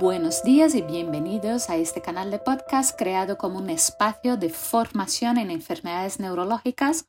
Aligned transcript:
Buenos 0.00 0.42
días 0.42 0.74
y 0.74 0.80
bienvenidos 0.80 1.68
a 1.68 1.76
este 1.76 2.00
canal 2.00 2.30
de 2.30 2.38
podcast 2.38 2.98
creado 2.98 3.36
como 3.36 3.58
un 3.58 3.68
espacio 3.68 4.38
de 4.38 4.48
formación 4.48 5.36
en 5.36 5.50
enfermedades 5.50 6.18
neurológicas 6.18 7.06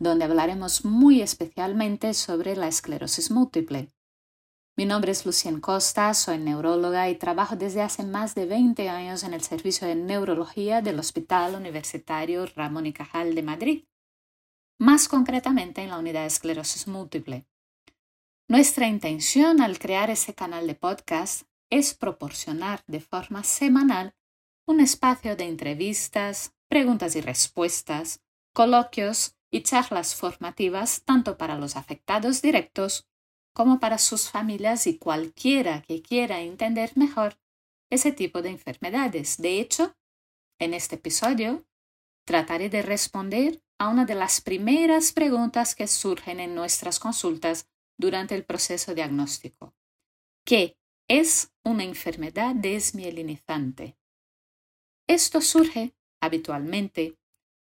donde 0.00 0.24
hablaremos 0.24 0.84
muy 0.84 1.22
especialmente 1.22 2.14
sobre 2.14 2.56
la 2.56 2.66
esclerosis 2.66 3.30
múltiple. 3.30 3.92
Mi 4.76 4.86
nombre 4.86 5.12
es 5.12 5.24
Lucien 5.24 5.60
Costa, 5.60 6.12
soy 6.14 6.38
neuróloga 6.38 7.08
y 7.08 7.14
trabajo 7.14 7.54
desde 7.54 7.80
hace 7.80 8.02
más 8.02 8.34
de 8.34 8.46
20 8.46 8.88
años 8.88 9.22
en 9.22 9.34
el 9.34 9.42
servicio 9.42 9.86
de 9.86 9.94
neurología 9.94 10.82
del 10.82 10.98
Hospital 10.98 11.54
Universitario 11.54 12.44
Ramón 12.56 12.86
y 12.86 12.92
Cajal 12.92 13.36
de 13.36 13.42
Madrid, 13.44 13.84
más 14.80 15.06
concretamente 15.06 15.80
en 15.80 15.90
la 15.90 15.98
unidad 15.98 16.22
de 16.22 16.26
esclerosis 16.26 16.88
múltiple. 16.88 17.46
Nuestra 18.48 18.88
intención 18.88 19.60
al 19.60 19.78
crear 19.78 20.10
este 20.10 20.34
canal 20.34 20.66
de 20.66 20.74
podcast 20.74 21.46
es 21.72 21.94
proporcionar 21.94 22.84
de 22.86 23.00
forma 23.00 23.44
semanal 23.44 24.14
un 24.66 24.78
espacio 24.80 25.36
de 25.36 25.44
entrevistas, 25.44 26.54
preguntas 26.68 27.16
y 27.16 27.22
respuestas, 27.22 28.20
coloquios 28.52 29.36
y 29.50 29.62
charlas 29.62 30.14
formativas 30.14 31.02
tanto 31.04 31.38
para 31.38 31.56
los 31.56 31.76
afectados 31.76 32.42
directos 32.42 33.08
como 33.54 33.80
para 33.80 33.96
sus 33.96 34.28
familias 34.28 34.86
y 34.86 34.98
cualquiera 34.98 35.80
que 35.80 36.02
quiera 36.02 36.42
entender 36.42 36.92
mejor 36.94 37.38
ese 37.90 38.12
tipo 38.12 38.42
de 38.42 38.50
enfermedades. 38.50 39.38
De 39.38 39.58
hecho, 39.58 39.96
en 40.58 40.74
este 40.74 40.96
episodio 40.96 41.64
trataré 42.26 42.68
de 42.68 42.82
responder 42.82 43.62
a 43.78 43.88
una 43.88 44.04
de 44.04 44.14
las 44.14 44.42
primeras 44.42 45.12
preguntas 45.12 45.74
que 45.74 45.86
surgen 45.86 46.38
en 46.38 46.54
nuestras 46.54 47.00
consultas 47.00 47.66
durante 47.98 48.34
el 48.34 48.44
proceso 48.44 48.94
diagnóstico. 48.94 49.74
¿Qué 50.44 50.76
es 51.12 51.52
una 51.62 51.84
enfermedad 51.84 52.54
desmielinizante. 52.54 53.98
Esto 55.06 55.42
surge 55.42 55.94
habitualmente 56.22 57.18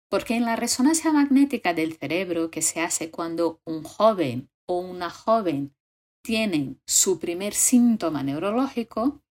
porque 0.08 0.36
en 0.36 0.44
la 0.44 0.54
resonancia 0.54 1.12
magnética 1.12 1.74
del 1.74 1.94
cerebro 1.94 2.52
que 2.52 2.62
se 2.62 2.80
hace 2.80 3.10
cuando 3.10 3.60
un 3.64 3.82
joven 3.82 4.48
o 4.68 4.78
una 4.78 5.10
joven 5.10 5.74
tienen 6.22 6.80
su 6.86 7.18
primer 7.18 7.52
síntoma 7.52 8.22
neurológico, 8.22 9.24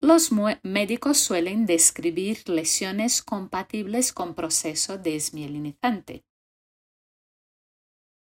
los 0.00 0.30
médicos 0.62 1.18
suelen 1.18 1.66
describir 1.66 2.48
lesiones 2.48 3.20
compatibles 3.20 4.12
con 4.12 4.36
proceso 4.36 4.96
desmielinizante. 4.96 6.24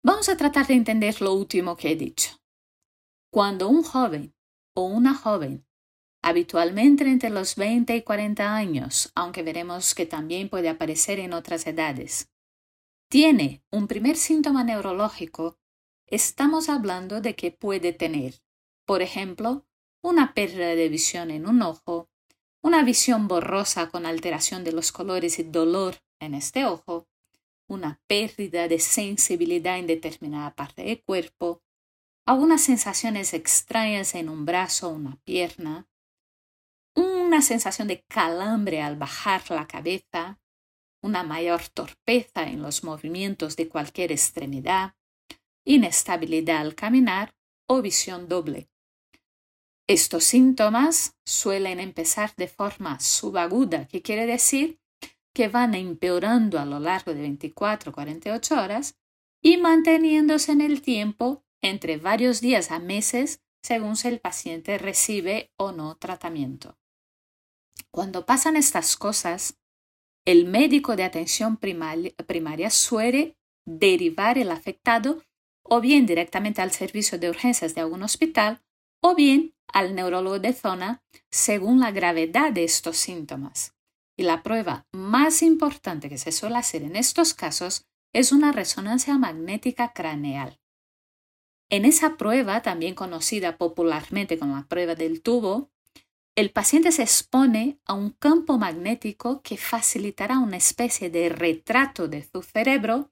Vamos 0.06 0.30
a 0.30 0.38
tratar 0.38 0.68
de 0.68 0.76
entender 0.76 1.22
lo 1.22 1.34
último 1.34 1.76
que 1.76 1.92
he 1.92 1.96
dicho. 1.98 2.40
Cuando 3.30 3.68
un 3.68 3.84
joven 3.84 4.33
o 4.74 4.84
una 4.84 5.14
joven, 5.14 5.66
habitualmente 6.22 7.04
entre 7.06 7.30
los 7.30 7.56
20 7.56 7.96
y 7.96 8.02
40 8.02 8.56
años, 8.56 9.12
aunque 9.16 9.44
veremos 9.44 9.96
que 9.96 10.06
también 10.06 10.50
puede 10.50 10.70
aparecer 10.70 11.20
en 11.20 11.34
otras 11.34 11.68
edades, 11.68 12.30
tiene 13.10 13.64
un 13.72 13.88
primer 13.88 14.18
síntoma 14.18 14.64
neurológico, 14.64 15.60
estamos 16.08 16.70
hablando 16.70 17.22
de 17.22 17.36
que 17.36 17.52
puede 17.52 17.94
tener, 17.94 18.42
por 18.86 19.02
ejemplo, 19.02 19.66
una 20.02 20.34
pérdida 20.34 20.76
de 20.76 20.90
visión 20.90 21.32
en 21.32 21.48
un 21.48 21.62
ojo, 21.62 22.10
una 22.62 22.84
visión 22.84 23.28
borrosa 23.28 23.90
con 23.90 24.06
alteración 24.06 24.64
de 24.64 24.72
los 24.72 24.92
colores 24.92 25.40
y 25.40 25.44
dolor 25.44 25.96
en 26.20 26.34
este 26.34 26.66
ojo, 26.66 27.08
una 27.68 28.02
pérdida 28.08 28.68
de 28.68 28.80
sensibilidad 28.80 29.78
en 29.80 29.88
determinada 29.88 30.56
parte 30.56 30.84
del 30.84 31.02
cuerpo, 31.04 31.63
algunas 32.26 32.62
sensaciones 32.62 33.34
extrañas 33.34 34.16
en 34.16 34.30
un 34.30 34.46
brazo 34.46 34.90
o 34.90 34.94
una 34.94 35.18
pierna, 35.24 35.88
una 36.96 37.42
sensación 37.42 37.88
de 37.88 38.04
calambre 38.04 38.82
al 38.82 38.96
bajar 38.96 39.50
la 39.50 39.68
cabeza, 39.68 40.40
una 41.02 41.24
mayor 41.24 41.68
torpeza 41.68 42.44
en 42.44 42.62
los 42.62 42.84
movimientos 42.84 43.56
de 43.56 43.68
cualquier 43.68 44.12
extremidad, 44.12 44.96
inestabilidad 45.66 46.62
al 46.62 46.76
caminar 46.76 47.36
o 47.68 47.82
visión 47.82 48.30
doble. 48.30 48.70
Estos 49.88 50.24
síntomas 50.24 51.18
suelen 51.26 51.82
empezar 51.82 52.34
de 52.38 52.48
forma 52.48 53.02
subaguda, 53.02 53.86
que 53.88 54.02
quiere 54.02 54.26
decir 54.26 54.80
que 55.34 55.50
van 55.50 55.74
empeorando 55.74 56.58
a 56.60 56.66
lo 56.66 56.80
largo 56.80 57.14
de 57.14 57.22
24 57.22 57.92
o 57.92 57.94
48 57.94 58.62
horas 58.62 58.98
y 59.42 59.58
manteniéndose 59.58 60.54
en 60.54 60.62
el 60.62 60.82
tiempo 60.82 61.44
entre 61.64 61.98
varios 61.98 62.42
días 62.42 62.70
a 62.70 62.78
meses 62.78 63.42
según 63.64 63.96
si 63.96 64.10
el 64.10 64.20
paciente 64.20 64.78
recibe 64.78 65.52
o 65.58 65.72
no 65.72 65.96
tratamiento. 65.96 66.78
Cuando 67.90 68.26
pasan 68.26 68.58
estas 68.58 68.98
cosas, 68.98 69.58
el 70.26 70.46
médico 70.46 70.96
de 70.96 71.04
atención 71.04 71.58
primaria, 71.58 72.70
suele 72.70 73.38
derivar 73.66 74.38
el 74.38 74.52
afectado 74.52 75.24
o 75.64 75.80
bien 75.80 76.06
directamente 76.06 76.62
al 76.62 76.72
servicio 76.72 77.18
de 77.18 77.30
urgencias 77.30 77.74
de 77.74 77.82
algún 77.82 78.04
hospital 78.04 78.62
o 79.02 79.16
bien 79.16 79.56
al 79.68 79.96
neurólogo 79.96 80.40
de 80.40 80.54
zona 80.54 81.02
según 81.32 81.80
la 81.80 81.92
gravedad 81.92 82.52
de 82.52 82.66
estos 82.66 82.98
síntomas. 82.98 83.74
Y 84.18 84.24
la 84.24 84.44
prueba 84.44 84.86
más 84.92 85.42
importante 85.42 86.10
que 86.10 86.18
se 86.18 86.32
suele 86.32 86.58
hacer 86.58 86.84
en 86.84 86.96
estos 86.96 87.34
casos 87.34 87.86
es 88.14 88.32
una 88.32 88.52
resonancia 88.52 89.18
magnética 89.18 89.94
craneal. 89.94 90.60
En 91.74 91.86
esa 91.86 92.18
prueba, 92.18 92.62
también 92.62 92.94
conocida 92.94 93.58
popularmente 93.58 94.38
como 94.38 94.58
la 94.58 94.68
prueba 94.68 94.94
del 94.94 95.24
tubo, 95.24 95.72
el 96.36 96.52
paciente 96.52 96.92
se 96.92 97.02
expone 97.02 97.80
a 97.86 97.96
un 97.96 98.12
campo 98.12 98.60
magnético 98.60 99.42
que 99.42 99.58
facilitará 99.58 100.38
una 100.38 100.58
especie 100.58 101.10
de 101.10 101.30
retrato 101.30 102.08
de 102.08 102.30
su 102.32 102.44
cerebro, 102.44 103.12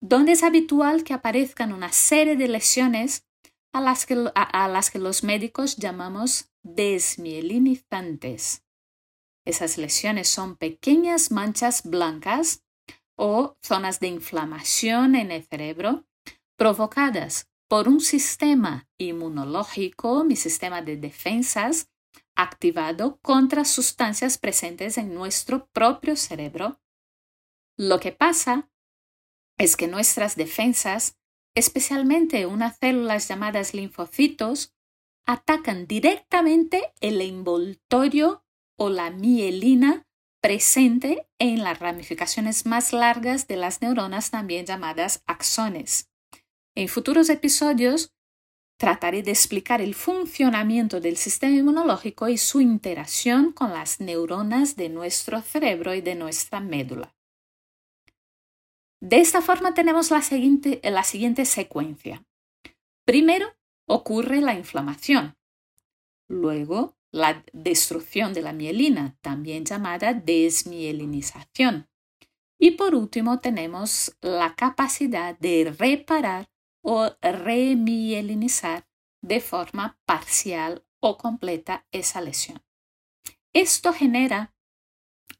donde 0.00 0.30
es 0.30 0.44
habitual 0.44 1.02
que 1.02 1.12
aparezcan 1.12 1.72
una 1.72 1.90
serie 1.90 2.36
de 2.36 2.46
lesiones 2.46 3.26
a 3.72 3.80
las 3.80 4.06
que, 4.06 4.30
a 4.32 4.68
las 4.68 4.92
que 4.92 5.00
los 5.00 5.24
médicos 5.24 5.76
llamamos 5.76 6.52
desmielinizantes. 6.62 8.62
Esas 9.44 9.76
lesiones 9.76 10.28
son 10.28 10.54
pequeñas 10.54 11.32
manchas 11.32 11.82
blancas 11.82 12.62
o 13.16 13.56
zonas 13.60 13.98
de 13.98 14.06
inflamación 14.06 15.16
en 15.16 15.32
el 15.32 15.42
cerebro 15.42 16.04
provocadas 16.56 17.48
por 17.68 17.88
un 17.88 18.00
sistema 18.00 18.88
inmunológico, 18.98 20.24
mi 20.24 20.36
sistema 20.36 20.82
de 20.82 20.96
defensas, 20.96 21.90
activado 22.34 23.18
contra 23.20 23.64
sustancias 23.64 24.38
presentes 24.38 24.96
en 24.96 25.14
nuestro 25.14 25.66
propio 25.68 26.16
cerebro. 26.16 26.80
Lo 27.76 28.00
que 28.00 28.12
pasa 28.12 28.70
es 29.58 29.76
que 29.76 29.86
nuestras 29.86 30.36
defensas, 30.36 31.16
especialmente 31.54 32.46
unas 32.46 32.78
células 32.78 33.28
llamadas 33.28 33.74
linfocitos, 33.74 34.74
atacan 35.26 35.86
directamente 35.86 36.92
el 37.00 37.20
envoltorio 37.20 38.44
o 38.78 38.88
la 38.88 39.10
mielina 39.10 40.06
presente 40.40 41.28
en 41.38 41.64
las 41.64 41.80
ramificaciones 41.80 42.64
más 42.64 42.92
largas 42.92 43.46
de 43.48 43.56
las 43.56 43.82
neuronas 43.82 44.30
también 44.30 44.64
llamadas 44.64 45.22
axones. 45.26 46.08
En 46.78 46.86
futuros 46.86 47.28
episodios 47.28 48.14
trataré 48.78 49.24
de 49.24 49.32
explicar 49.32 49.80
el 49.80 49.96
funcionamiento 49.96 51.00
del 51.00 51.16
sistema 51.16 51.56
inmunológico 51.56 52.28
y 52.28 52.38
su 52.38 52.60
interacción 52.60 53.50
con 53.50 53.72
las 53.72 53.98
neuronas 53.98 54.76
de 54.76 54.88
nuestro 54.88 55.42
cerebro 55.42 55.92
y 55.94 56.02
de 56.02 56.14
nuestra 56.14 56.60
médula. 56.60 57.16
De 59.00 59.18
esta 59.18 59.42
forma 59.42 59.74
tenemos 59.74 60.12
la 60.12 60.22
siguiente, 60.22 60.80
la 60.84 61.02
siguiente 61.02 61.46
secuencia. 61.46 62.24
Primero 63.04 63.56
ocurre 63.88 64.40
la 64.40 64.54
inflamación, 64.54 65.36
luego 66.28 66.96
la 67.10 67.44
destrucción 67.52 68.32
de 68.34 68.42
la 68.42 68.52
mielina, 68.52 69.18
también 69.20 69.64
llamada 69.64 70.14
desmielinización. 70.14 71.88
Y 72.56 72.72
por 72.72 72.94
último 72.94 73.40
tenemos 73.40 74.16
la 74.20 74.54
capacidad 74.54 75.36
de 75.40 75.74
reparar 75.76 76.48
o 76.82 77.10
remielinizar 77.20 78.86
de 79.22 79.40
forma 79.40 79.98
parcial 80.04 80.84
o 81.00 81.16
completa 81.16 81.86
esa 81.92 82.20
lesión. 82.20 82.62
Esto 83.52 83.92
genera 83.92 84.54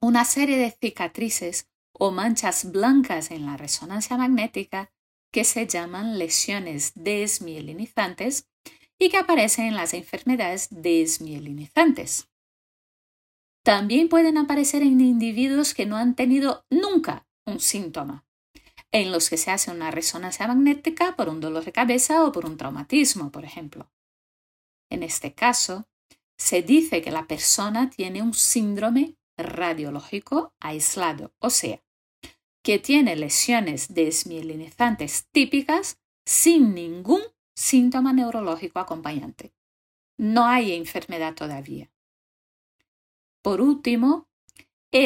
una 0.00 0.24
serie 0.24 0.56
de 0.58 0.70
cicatrices 0.70 1.68
o 1.92 2.10
manchas 2.10 2.70
blancas 2.70 3.30
en 3.30 3.46
la 3.46 3.56
resonancia 3.56 4.16
magnética 4.16 4.92
que 5.32 5.44
se 5.44 5.66
llaman 5.66 6.18
lesiones 6.18 6.92
desmielinizantes 6.94 8.48
y 8.98 9.10
que 9.10 9.18
aparecen 9.18 9.66
en 9.66 9.74
las 9.74 9.94
enfermedades 9.94 10.68
desmielinizantes. 10.70 12.28
También 13.64 14.08
pueden 14.08 14.38
aparecer 14.38 14.82
en 14.82 15.00
individuos 15.00 15.74
que 15.74 15.86
no 15.86 15.96
han 15.96 16.14
tenido 16.14 16.64
nunca 16.70 17.26
un 17.44 17.60
síntoma, 17.60 18.26
en 18.92 19.12
los 19.12 19.28
que 19.28 19.36
se 19.36 19.50
hace 19.50 19.70
una 19.70 19.90
resonancia 19.90 20.46
magnética 20.46 21.16
por 21.16 21.28
un 21.28 21.40
dolor 21.40 21.64
de 21.64 21.72
cabeza 21.72 22.24
o 22.24 22.32
por 22.32 22.46
un 22.46 22.56
traumatismo, 22.56 23.30
por 23.30 23.44
ejemplo. 23.44 23.90
En 24.90 25.02
este 25.02 25.34
caso, 25.34 25.86
se 26.36 26.62
dice 26.62 27.02
que 27.02 27.10
la 27.10 27.26
persona 27.26 27.90
tiene 27.90 28.22
un 28.22 28.32
síndrome 28.32 29.16
radiológico 29.36 30.54
aislado, 30.60 31.34
o 31.38 31.50
sea, 31.50 31.82
que 32.62 32.78
tiene 32.78 33.16
lesiones 33.16 33.94
desmielinizantes 33.94 35.26
típicas 35.32 35.98
sin 36.24 36.74
ningún 36.74 37.22
síntoma 37.54 38.12
neurológico 38.12 38.78
acompañante. 38.78 39.52
No 40.16 40.46
hay 40.46 40.74
enfermedad 40.74 41.34
todavía. 41.34 41.90
Por 43.42 43.60
último, 43.60 44.27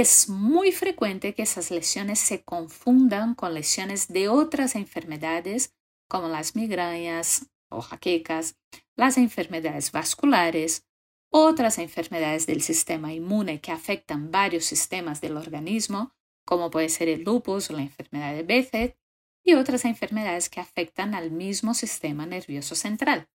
es 0.01 0.29
muy 0.29 0.73
frecuente 0.73 1.35
que 1.35 1.43
esas 1.43 1.71
lesiones 1.71 2.19
se 2.19 2.43
confundan 2.43 3.35
con 3.35 3.53
lesiones 3.53 4.09
de 4.09 4.29
otras 4.29 4.75
enfermedades 4.75 5.75
como 6.09 6.29
las 6.29 6.57
migrañas 6.57 7.51
o 7.69 7.83
jaquecas, 7.83 8.57
las 8.97 9.19
enfermedades 9.19 9.93
vasculares, 9.93 10.87
otras 11.31 11.79
enfermedades 11.79 12.47
del 12.47 12.63
sistema 12.63 13.13
inmune 13.13 13.61
que 13.61 13.73
afectan 13.73 14.31
varios 14.31 14.65
sistemas 14.65 15.21
del 15.21 15.37
organismo, 15.37 16.15
como 16.47 16.71
puede 16.71 16.89
ser 16.89 17.09
el 17.09 17.23
lupus 17.23 17.71
o 17.71 17.75
la 17.75 17.83
enfermedad 17.83 18.35
de 18.35 18.43
Bechet, 18.43 18.97
y 19.45 19.55
otras 19.55 19.85
enfermedades 19.85 20.49
que 20.49 20.61
afectan 20.61 21.15
al 21.15 21.31
mismo 21.31 21.75
sistema 21.75 22.27
nervioso 22.27 22.75
central. 22.75 23.29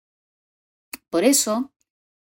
Por 1.09 1.23
eso, 1.23 1.73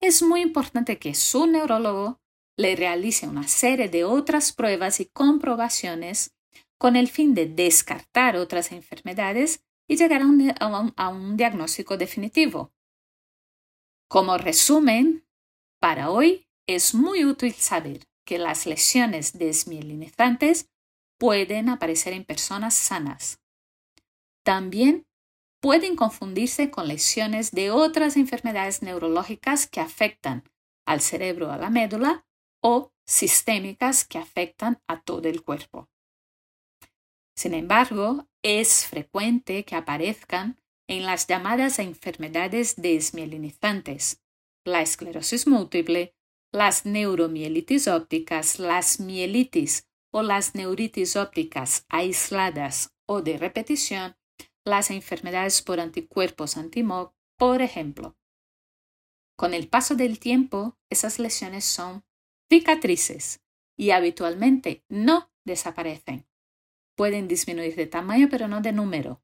es 0.01 0.21
muy 0.21 0.41
importante 0.41 0.97
que 0.97 1.13
su 1.13 1.47
neurólogo 1.47 2.19
le 2.57 2.75
realice 2.75 3.27
una 3.27 3.47
serie 3.47 3.87
de 3.87 4.03
otras 4.03 4.51
pruebas 4.51 4.99
y 4.99 5.05
comprobaciones 5.05 6.35
con 6.79 6.95
el 6.95 7.07
fin 7.07 7.33
de 7.33 7.45
descartar 7.45 8.35
otras 8.35 8.71
enfermedades 8.71 9.63
y 9.87 9.95
llegar 9.95 10.21
a 10.21 11.09
un, 11.11 11.37
diagnóstico 11.37 11.97
definitivo. 11.97 12.73
Como 14.09 14.37
resumen, 14.37 15.25
para 15.79 16.09
hoy 16.09 16.47
es 16.67 16.93
muy 16.93 17.25
útil 17.25 17.53
saber 17.53 18.05
que 18.25 18.37
las 18.37 18.65
lesiones 18.65 19.37
desmielinizantes 19.37 20.69
pueden 21.17 21.69
aparecer 21.69 22.13
en 22.13 22.25
personas 22.25 22.73
sanas. 22.73 23.39
También 24.43 25.07
pueden 25.61 25.95
confundirse 25.95 26.69
con 26.69 26.87
lesiones 26.87 27.51
de 27.51 27.71
otras 27.71 28.17
enfermedades 28.17 28.81
neurológicas 28.81 29.67
que 29.67 29.79
afectan 29.79 30.43
al 30.85 31.01
cerebro 31.01 31.47
o 31.49 31.51
a 31.51 31.57
la 31.57 31.69
médula 31.69 32.26
o 32.61 32.91
sistémicas 33.05 34.05
que 34.05 34.17
afectan 34.17 34.81
a 34.87 35.01
todo 35.01 35.27
el 35.29 35.43
cuerpo. 35.43 35.89
Sin 37.35 37.53
embargo, 37.53 38.27
es 38.43 38.85
frecuente 38.85 39.63
que 39.63 39.75
aparezcan 39.75 40.59
en 40.87 41.05
las 41.05 41.27
llamadas 41.27 41.79
enfermedades 41.79 42.75
desmielinizantes, 42.77 44.23
la 44.65 44.81
esclerosis 44.81 45.47
múltiple, 45.47 46.15
las 46.51 46.85
neuromielitis 46.85 47.87
ópticas, 47.87 48.57
las 48.59 48.99
mielitis 48.99 49.87
o 50.11 50.23
las 50.23 50.55
neuritis 50.55 51.15
ópticas 51.15 51.85
aisladas 51.89 52.95
o 53.05 53.21
de 53.21 53.37
repetición, 53.37 54.15
las 54.65 54.89
enfermedades 54.91 55.61
por 55.61 55.79
anticuerpos 55.79 56.57
antimog, 56.57 57.13
por 57.37 57.61
ejemplo. 57.61 58.17
Con 59.37 59.53
el 59.53 59.67
paso 59.67 59.95
del 59.95 60.19
tiempo, 60.19 60.77
esas 60.89 61.19
lesiones 61.19 61.65
son 61.65 62.03
cicatrices 62.49 63.41
y 63.75 63.91
habitualmente 63.91 64.83
no 64.89 65.29
desaparecen. 65.45 66.25
Pueden 66.95 67.27
disminuir 67.27 67.75
de 67.75 67.85
tamaño 67.85 68.27
pero 68.29 68.47
no 68.47 68.61
de 68.61 68.71
número. 68.71 69.21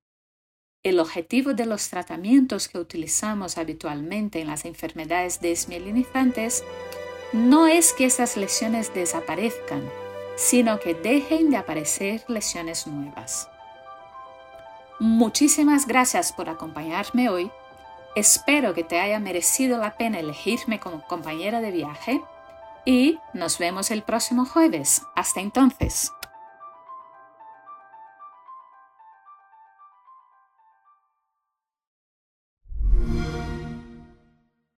El 0.83 0.99
objetivo 0.99 1.53
de 1.53 1.65
los 1.65 1.89
tratamientos 1.89 2.67
que 2.67 2.77
utilizamos 2.77 3.57
habitualmente 3.57 4.41
en 4.41 4.47
las 4.47 4.65
enfermedades 4.65 5.39
desmielinizantes 5.39 6.63
no 7.31 7.67
es 7.67 7.93
que 7.93 8.05
esas 8.05 8.37
lesiones 8.37 8.93
desaparezcan, 8.93 9.89
sino 10.35 10.79
que 10.79 10.93
dejen 10.93 11.49
de 11.49 11.57
aparecer 11.57 12.23
lesiones 12.27 12.85
nuevas. 12.85 13.49
Muchísimas 14.99 15.87
gracias 15.87 16.33
por 16.33 16.49
acompañarme 16.49 17.29
hoy. 17.29 17.49
Espero 18.15 18.73
que 18.73 18.83
te 18.83 18.99
haya 18.99 19.19
merecido 19.19 19.79
la 19.79 19.97
pena 19.97 20.19
elegirme 20.19 20.79
como 20.79 21.07
compañera 21.07 21.61
de 21.61 21.71
viaje 21.71 22.21
y 22.85 23.19
nos 23.33 23.57
vemos 23.59 23.91
el 23.91 24.03
próximo 24.03 24.45
jueves. 24.45 25.03
Hasta 25.15 25.41
entonces. 25.41 26.11